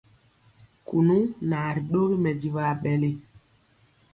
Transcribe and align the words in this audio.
Kunu 0.87 1.17
naa 1.49 1.69
ri 1.75 1.81
dɔgi 1.91 2.15
mɛdivɔ 2.23 2.61
aɓɛli. 2.71 3.11